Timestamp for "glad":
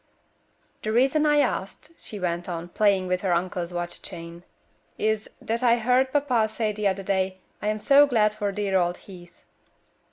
8.07-8.33